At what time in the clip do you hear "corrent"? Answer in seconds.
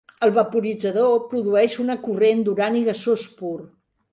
2.07-2.43